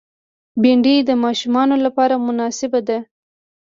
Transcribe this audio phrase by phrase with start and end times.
[0.61, 2.97] بېنډۍ د ماشومانو لپاره مناسبه ده